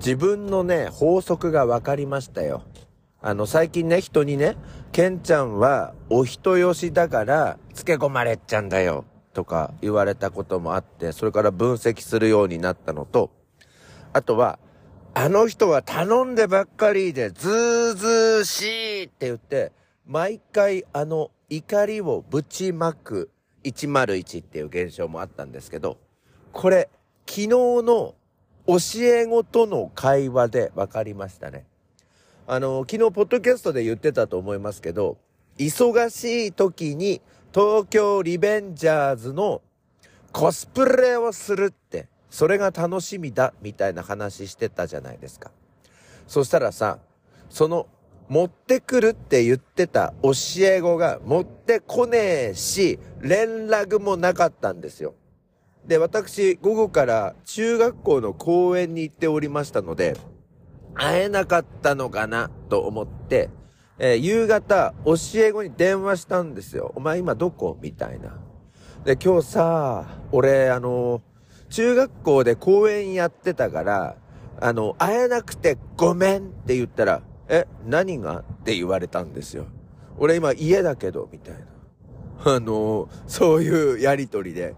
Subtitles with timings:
[0.00, 2.62] 自分のね、法則が分かりましたよ。
[3.20, 4.56] あの、最近ね、人にね、
[4.92, 9.04] ケンちゃんはお人よしだから、つけ込まれちゃんだよ、
[9.34, 13.30] とか言われたこともあって、それから分析するようになったのと、
[14.14, 14.58] あとは、
[15.12, 19.72] あの人は頼んでばっかりで、ずーずーしいって言って、
[20.06, 23.30] 毎回あの怒りをぶちまく
[23.64, 25.98] 101っていう現象もあったんですけど、
[26.52, 26.88] これ、
[27.26, 28.14] 昨日の
[28.70, 31.66] 教え子との会話で分かりましたね。
[32.46, 35.18] あの、昨日ポッドキャストで言ってたと思いますけど、
[35.58, 37.20] 忙しい時に
[37.52, 39.60] 東京リベンジャーズの
[40.30, 45.50] コスプレをするって、それが楽しみだみたいな話してたじゃないですか。
[46.28, 47.00] そしたらさ、
[47.48, 47.88] その
[48.28, 55.14] 持ってくるって言ってた教え子が持ってこねえし、連絡もなかったんですよ。
[55.86, 60.16] で、私、午後から中学校の公園に行っておりましたので、
[60.94, 63.50] 会えなかったのかなと思って、
[63.98, 66.92] えー、夕方、教え子に電話したんですよ。
[66.94, 67.76] お前今どこ？
[67.80, 68.38] みたいな。
[69.04, 71.22] で、今日さ、俺、あの、
[71.68, 74.16] 中学校で公演やってたから、
[74.60, 78.40] あの、会えなくてごめんって言ったら、え、何が？
[78.40, 79.66] って言われたんですよ。
[80.18, 82.54] 俺今家だけど、みたいな。
[82.56, 84.74] あの、そういうやりとりで。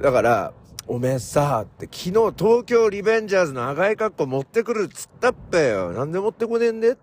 [0.00, 0.52] だから、
[0.88, 5.92] おめえさ、って昨日東京リベンジャーズの赤い格好持ってくるっつったっぺよ。
[5.92, 6.96] なんで持ってこねえんでっ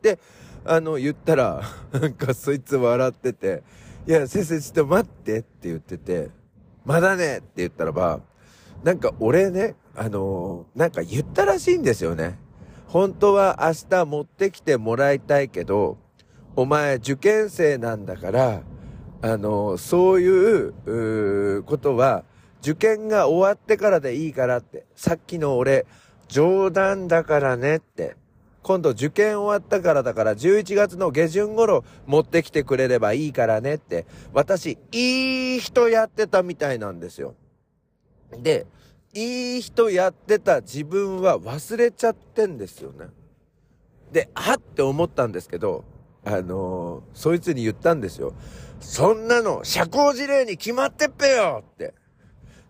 [0.00, 0.18] て、
[0.64, 3.62] あの、言ったら、 なんかそいつ笑ってて、
[4.06, 6.30] いや、先生ちょっと待ってって言ってて、
[6.84, 8.20] まだねって言ったらば、
[8.82, 12.38] なんか俺ね、あのー、なんか言ったらしいんですよね。
[12.86, 15.98] 本当は明日持ってきてもらいたいけど、
[16.54, 18.62] お前受験生なんだから、
[19.22, 22.24] あのー、そういう、うことは、
[22.66, 25.86] 受験が終わってからでいいからって、さっきの俺、
[26.26, 28.16] 冗談だからねって、
[28.64, 37.36] 今度受験終わったからだから11月の下旬頃持ってきてくれればいいからねって、私、いい人やってたみたいなんですよ。
[38.36, 38.66] で、
[39.14, 43.06] いい人やってた自分は忘れちゃってんですよね。
[44.10, 45.84] で、はって思ったんですけど、
[46.24, 48.34] あのー、そいつに言ったんですよ。
[48.80, 51.94] そんなの社交辞令に決まってっぺよって。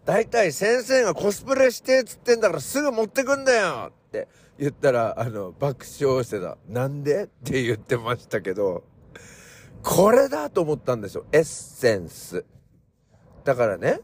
[0.07, 6.57] 大体先生がコスプレしてっつってんだからすぐ持ってくんだよって言ったら、あの、爆笑してた。
[6.69, 7.25] なんで？
[7.25, 8.85] って言ってましたけど、
[9.83, 11.27] これだと思ったんですよ。
[11.33, 12.45] エッセンス。
[13.45, 14.01] だからね、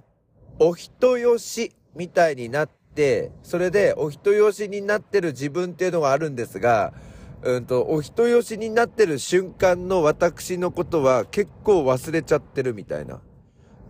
[0.59, 6.93] お人よしみたいになって、それでお人よしになってる自分っていうのがあるんですが、
[7.43, 13.21] うんと、お人よしになってる瞬間の私のことは結構忘れちゃってるみたいな。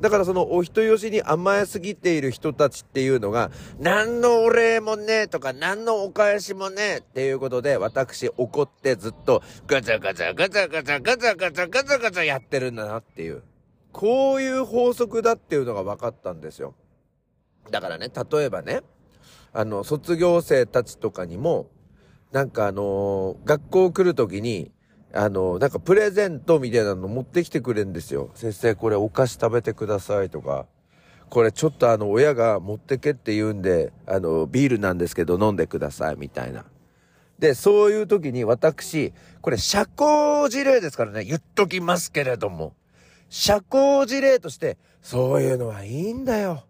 [0.01, 13.43] だからそのお人よしに甘えすぎている人たちっていうのが、何のお礼もねえとか、何のお返しもねえっていうことで、私怒ってずっとガチャガチャガチャガチャガチャガチャガチャガチャやってるんだなっていう。
[13.93, 16.75] こういう法則だっていうのが分かったんですよ。
[17.71, 18.81] だからね、例えばね、
[19.53, 21.69] あの、卒業生たちとかにも、
[22.33, 24.73] なんかあのー、学校来るときに、
[25.15, 28.31] あの、なんかプレゼントみたいなの持ってきてくれるんですよ。
[28.35, 30.67] 先生これお菓子食べてくださいとか。
[31.29, 36.65] これちょっとあの親が持ってけって言うんで、あの、ビールなんですけど飲んでくださいみたいな。
[37.39, 42.75] で、そういう時に私、これ社交辞令ですからね、言っときますけれども。
[43.29, 46.65] 社交辞令として、そういうのはいいんだよ。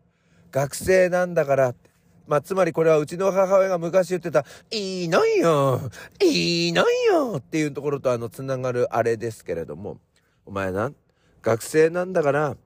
[0.53, 1.92] 学生なんだからって。
[2.27, 5.81] まあ、つまりこれはうちの母親が昔言ってた、いいのよ
[6.21, 9.99] いいのよっていうところとあの、つながるあれですけれども、
[10.47, 10.93] お前な、
[11.43, 12.57] 学生なんだから、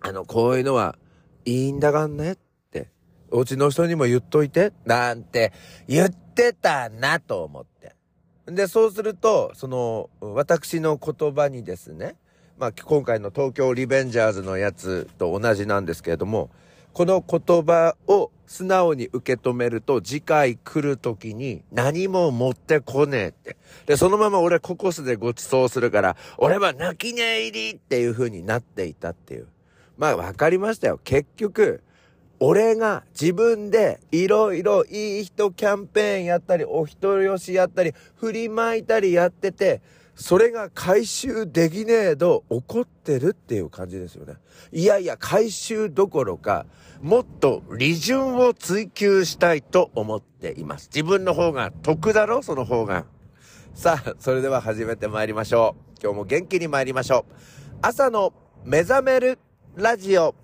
[0.00, 0.96] あの、こういうのは
[1.44, 2.38] いいんだがんねっ
[2.70, 2.90] て、
[3.30, 5.52] お家の人にも言っといて、なんて
[5.88, 7.94] 言ってたなと思って。
[8.46, 12.16] で、そうすると、その、私の言葉にですね、
[12.58, 16.50] まあ、今回の東京リベンジャーズのやつと同じなんですけれども、
[16.92, 23.56] この言葉を素直に受け止めると、次回来る時に何も持ってこねえって。
[23.86, 29.48] で、そのまま俺ココスでご馳走するから、俺は泣き寝入りっていう風になっていたっていう。
[29.96, 31.00] まあわかりましたよ。
[31.04, 31.82] 結局、
[32.40, 39.80] 俺が自分でいろいろいい人キャンペーンやったり、お人よしやったり、振りまいたりやってて、
[40.16, 44.34] それが回収できねえと怒ってるっていう感じですよね。
[44.72, 46.66] いやいや、回収どころか、
[47.02, 50.88] もっと利潤を追求したいと思っています。
[50.94, 52.42] 自分の方が得だろ？
[52.42, 53.06] その方が。
[53.74, 56.00] さあ、それでは始めて参りましょう。
[56.02, 57.32] 今日も元気に参りましょう。
[57.82, 58.32] 朝の
[58.64, 59.38] 目覚める
[59.74, 60.34] ラジオ。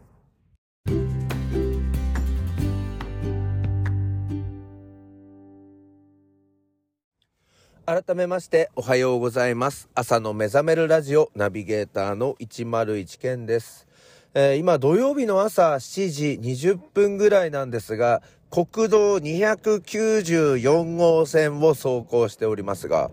[7.86, 9.88] 改めましておはようございます。
[9.94, 13.88] 朝の目覚めるラジオナビゲーターの101健です。
[14.34, 23.10] えー今土曜日の朝7時20分ぐらいなんですが、国道294号線を走行しておりますが、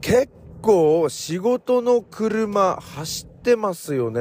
[0.00, 0.30] 結
[0.62, 4.20] 構仕事の車走ってますよね。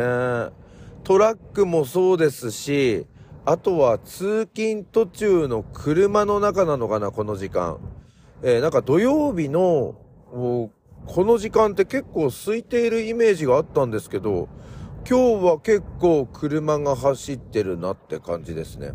[1.03, 3.05] トラックもそうですし、
[3.45, 7.77] あとは通勤途中の車の中なのかな、この時間。
[8.45, 9.95] えーなんか土曜日の、
[10.33, 10.69] お
[11.05, 14.49] この時間って結構空いているイメージがあったんですけど、
[15.09, 18.91] 今日は結構車が走ってるなって感じですね。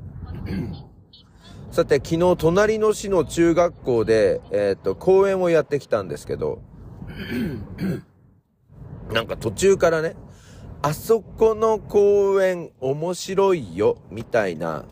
[1.70, 6.60] さて、昨日隣の市の中学校で、えっ、と、公演をやってきたんですけど、
[9.12, 10.14] なんか途中からね、
[10.82, 14.84] あそこの公園面白いよ、みたいな、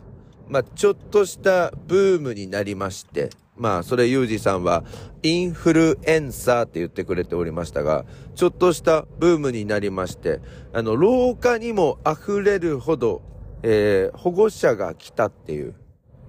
[0.47, 4.83] まあ、ちょっとしたブームになりまして、まあ、それ、ゆうじさんは、
[5.23, 8.05] インフルエンサーって言ってくれておりましたが、
[8.35, 10.39] ちょっとしたブームになりまして、
[10.73, 13.21] あの、廊下にも溢れるほど、
[13.63, 15.73] えー保護者が来たっていう、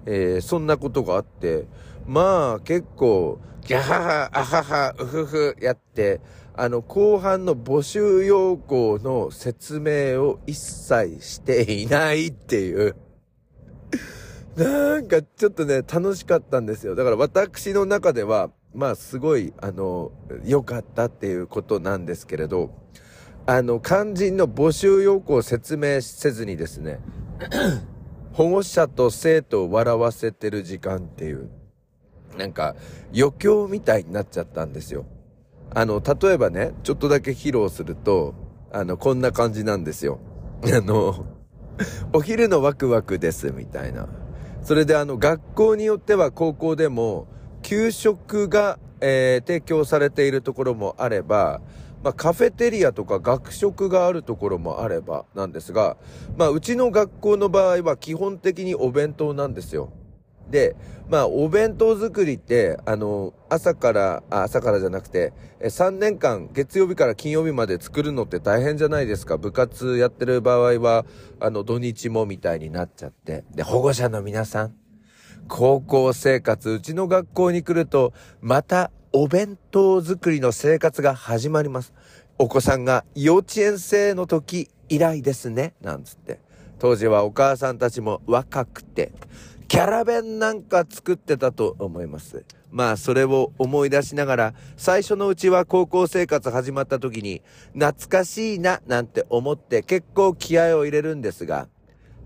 [0.05, 1.67] えーそんなことがあって、
[2.07, 6.21] まあ、結構、ギャハハ、アハハ、ウフフやって、
[6.55, 12.95] あの、後半の募集要項の説明を一切していないっていう。
[14.55, 16.95] なんかちょっとね、楽しかったんですよ。
[16.95, 20.11] だから私の中では、まあすごい、あの、
[20.45, 22.71] 良かったっていうことなんですけれど、
[23.45, 26.99] あの、肝心の募集要項を説明せずにですね、
[28.33, 31.49] 保護者と生徒を笑わせてる時間っていう、
[32.37, 32.75] なんか
[33.15, 35.05] 余興みたいになっちゃったんですよ。
[35.73, 38.33] あの、例えばね、ちょっとだけ披露すると、
[38.71, 40.19] あの、こんな感じなんですよ。
[40.63, 41.25] あの、
[42.13, 44.07] お昼のワクワクです、みたいな。
[44.63, 47.27] それであの、学校によっては高校でも、
[47.61, 51.61] 給食が、えー提供されているところもあれば、
[52.03, 55.97] まあ、カフェテリアとか学食があるところもあればなんですが、
[56.37, 59.91] まあ、うちの学校の場合は基本的にお弁当なんですよ。
[60.49, 60.75] で、
[61.09, 69.37] まあ、お弁当作りって、あの、朝から、朝からじゃなくて、3年間、月曜日から金曜日まで作るのって大変じゃないですか。
[69.37, 71.05] 部活やってる場合は、
[71.39, 73.43] あの、土日もみたいになっちゃって。
[73.55, 74.75] で、保護者の皆さん、
[75.47, 81.93] 高校生活、うちの学校に来ると、またお弁当作りの生活が始まります。
[82.37, 86.39] お子さんが幼稚園生の時以来ですね、なんつって。
[86.77, 89.11] 当時はお母さんたちも若くて、
[89.69, 92.43] キャラ弁なんか作ってたと思います。
[92.71, 97.43] まあ、それを思い出しながら、最初のうちは高校生活始まった時に、
[97.73, 101.67] 懐かしいな、なんて思って結構気合を入れるんですが、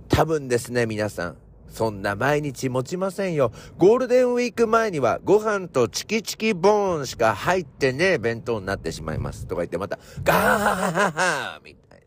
[0.08, 1.38] 多分ですね、皆さん。
[1.68, 3.52] そんな毎日持ちませんよ。
[3.78, 9.48] ゴールデンウィーク前にはご飯とチキチキボーンしか入ってねえ弁当になってしまいます。
[9.48, 12.06] とか言ってまた、ガーハハハハみたいな。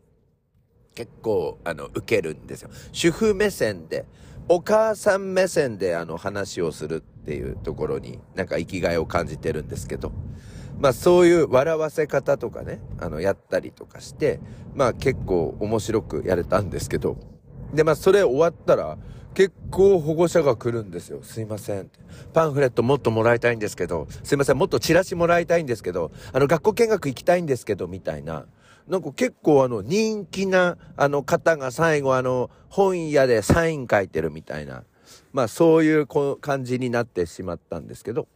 [0.95, 2.71] 結構、あの、受けるんですよ。
[2.91, 4.05] 主婦目線で、
[4.49, 10.11] お母さん目線であの話をするっていうところになんか生きがいを感じてるんですけど。
[10.79, 14.39] まあそういう笑わせ方とかね、あの、やったりとかして、
[14.75, 17.17] まあ結構面白くやれたんですけど。
[17.73, 18.97] で、まあそれ終わったら、
[19.33, 21.19] 結構保護者が来るんですよ。
[21.23, 21.89] すいません。
[22.33, 24.57] パンフレットもっともらいたいんですけど、すいません。
[24.57, 28.45] もっとチラシもらいたいんですけど、あの、学校見学行きたいんですけど、みたいな。
[28.87, 34.83] なんか結構あの、人気な、あの方が最後あの、本屋でサイン書いてるみたいな。
[35.33, 38.27] まあそういうこ感じになってしまったんですけど。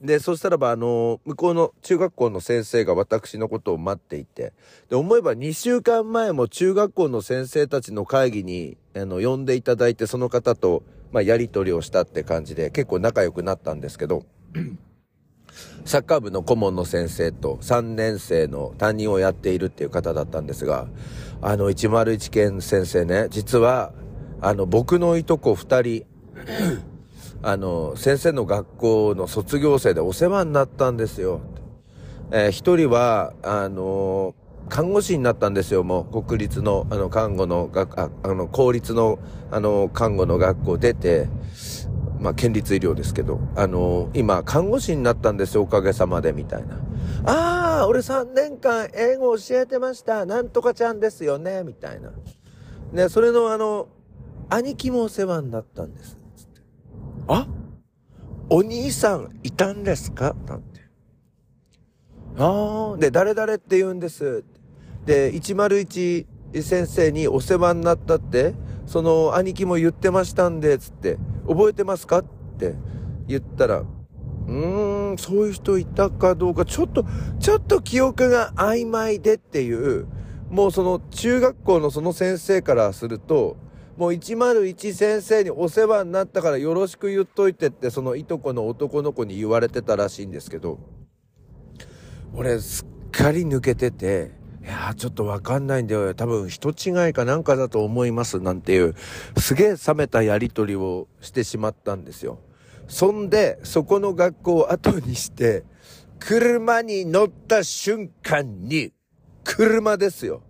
[0.00, 4.52] で、そしたらば、あの、向こうの中学校の先生が私のことを待っていて、
[4.88, 14.24] で、思えば2週間前も中学校の先生たちの会議に、あの、呼んでいただいて、その方と、まあ、やりとりをしたって感じで、結構仲良くなったんですけど、
[15.84, 20.86] サッカー部の顧問の先生と3年生の担任をやっているっていう方だったんですが、
[21.40, 23.92] あの、101県先生ね、実は、
[24.40, 26.06] あの、僕のいとこ2人、
[27.42, 31.40] あの、先生の学校の卒業生でお世話になったんですよ。
[32.30, 34.34] えー一人は、あの
[34.68, 36.22] 看護師になったんですよ、もう。
[36.22, 39.18] 国立の、あの、看護の学、ああの、公立の、
[39.50, 41.28] あの、看護の学校出て、
[42.20, 46.78] まあ、県立医療ですけど、あの今、看護師になったんですよ、おかげさまで、みたいな。
[47.24, 50.26] ああ、俺3年間英語教えてました。
[50.26, 52.10] なんとかちゃんですよね、みたいな。
[52.92, 53.88] ね、それのあの、
[54.50, 56.18] 兄貴もお世話になったんです。
[56.36, 56.60] つって
[57.28, 57.46] あ？
[58.50, 60.34] お兄さんいたんですか？
[60.46, 60.80] なんて。
[62.38, 64.44] ああ、で、誰々って言うんです。
[65.04, 66.26] で、101
[66.62, 68.54] 先生にお世話になったって、
[68.88, 72.20] その兄貴も言ってましたんで、つって、覚えてますか？
[72.20, 72.24] っ
[72.58, 72.74] て
[73.26, 77.04] 言ったら、うーん、そういう人いたかどうか、ちょっと、
[77.38, 80.06] ちょっと記憶が曖昧でっていう、
[80.48, 83.58] もうその中学校のその先生からすると、
[83.98, 90.78] もう101先生にお世話になったからよろしく言っといてって、そのいとこの男の子に言われてたらしいんですけど、
[92.32, 94.37] 俺すっかり抜けてて、
[94.68, 96.12] いやーちょっとわかんないんだよ。
[96.12, 98.94] 多分人違いかなんかだと思いますなんていう、
[99.38, 102.38] すげえ冷めたやりとりをしてしまったんですよ。
[102.86, 105.64] そんで、そこの学校を後にして、
[106.18, 108.92] 車に乗った瞬間に、
[109.42, 110.42] 車ですよ。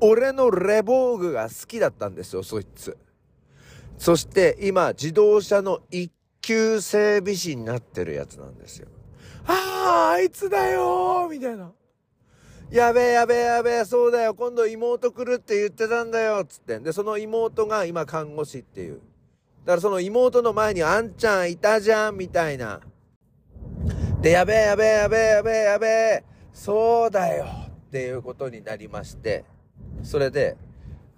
[0.00, 2.96] 俺のレボーグが好きだったんですよ、そいつ。
[3.98, 8.86] そして今、自動車の一級整備士になってるやつなんですよ。
[9.46, 11.72] ああ、あいつだよみたいな。
[12.70, 16.78] やべえやべえやべえ、そうだよ、今度妹来るって言ってたんだよ、つって。
[16.80, 19.00] で、その妹が今看護師っていう。
[19.64, 22.80] だからその妹の前にあんちゃんいたじゃん、みたいな。
[24.20, 29.44] で、やべえやべえやべえやべえやべえ、そうだよ、っていうことになりまして。
[30.02, 30.56] それで、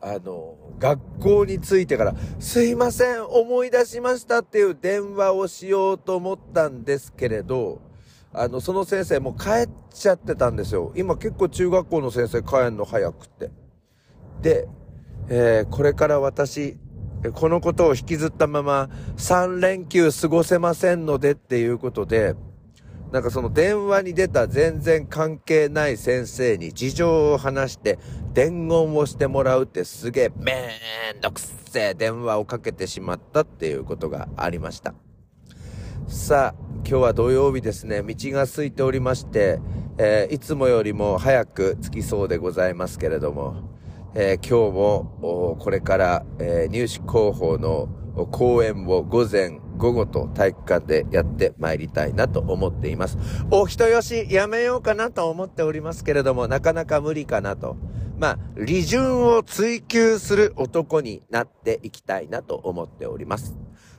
[0.00, 7.80] あの、学校に着いてから、すいません、思い出しましたっていう電話をしようと思ったんですけれど、
[8.32, 10.92] あの、その先生もう帰っちゃってたんですよ。
[10.96, 13.50] 今結構中学校の先生帰んの早くって。
[14.42, 14.68] で、
[15.28, 16.76] えー、これから私、
[17.34, 22.34] このことを引きずったまま3連休過ごせませんのでっていうことで、
[23.12, 27.98] なんかその電話に出た全然関係ない先生に事情を話して
[28.34, 30.52] 伝言をしてもらうってすげえめ
[31.16, 34.94] んどくせえ電話をかけてしまったっていうことがありました。
[36.08, 39.60] さあ、今日は土曜日ですね、道が空いておりまして、
[39.98, 43.56] えー、いつもよりも早く着きそうでございますけれども、
[44.14, 47.90] えー、今日もこれから、えー、入試広報の
[48.30, 53.18] 講演を午前午後と体育館でやって参りたいなと思っています。
[53.50, 57.76] お人よしやめようかなと思っておりますけれども、なかなか無理かなと。
[58.16, 63.58] まあ、利潤を追求する男になっていきたいなと思っております。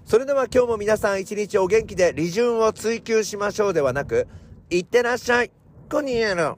[0.09, 4.27] それでは今日も皆さん一日お元気で利潤を追求しましょうではなく、
[4.71, 5.51] いってらっしゃい。
[5.87, 6.57] コニエロ。